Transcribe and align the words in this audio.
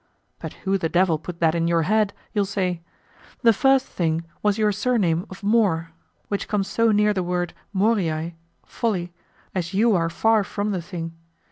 But 0.39 0.53
who 0.65 0.79
the 0.79 0.89
devil 0.89 1.19
put 1.19 1.39
that 1.41 1.53
in 1.53 1.67
your 1.67 1.83
head? 1.83 2.11
you'll 2.33 2.43
say. 2.45 2.81
The 3.43 3.53
first 3.53 3.85
thing 3.85 4.25
was 4.41 4.57
your 4.57 4.71
surname 4.71 5.27
of 5.29 5.43
More, 5.43 5.91
which 6.27 6.47
comes 6.47 6.67
so 6.67 6.91
near 6.91 7.13
the 7.13 7.21
word 7.21 7.53
Moriae 7.71 8.33
(folly) 8.65 9.13
as 9.53 9.75
you 9.75 9.93
are 9.93 10.09
far 10.09 10.43
from 10.43 10.71
the 10.71 10.81
thing. 10.81 11.13